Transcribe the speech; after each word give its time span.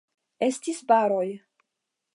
Estis 0.47 0.81
baroj. 0.93 1.25